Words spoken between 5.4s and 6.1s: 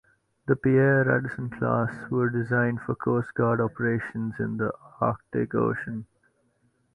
Ocean.